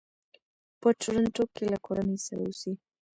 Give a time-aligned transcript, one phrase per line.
[0.81, 2.73] په ټورنټو کې له کورنۍ سره اوسي.